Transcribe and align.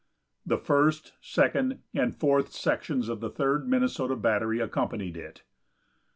The 0.47 0.57
first, 0.57 1.13
second 1.21 1.77
and 1.93 2.17
fourth 2.19 2.49
sections 2.53 3.07
of 3.07 3.19
the 3.19 3.29
Third 3.29 3.67
Minnesota 3.69 4.15
battery 4.15 4.59
accompanied 4.59 5.15
it. 5.15 5.43